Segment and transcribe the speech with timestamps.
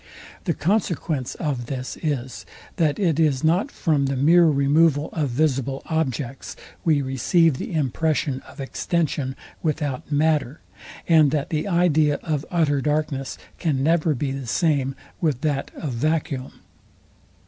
[0.45, 2.43] The consequence of this is,
[2.77, 8.41] that it is not from the mere removal of visible objects we receive the impression
[8.47, 10.59] of extension without matter;
[11.07, 15.91] and that the idea of utter darkness can never be the same with that of
[15.93, 16.61] vacuum.